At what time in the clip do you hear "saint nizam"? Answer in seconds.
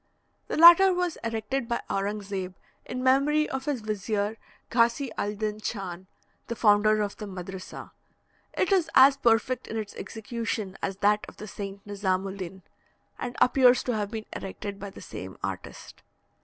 11.47-12.25